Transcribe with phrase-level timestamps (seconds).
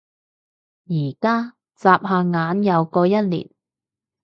[0.87, 1.53] 而家？
[1.75, 3.47] 眨下眼又過一年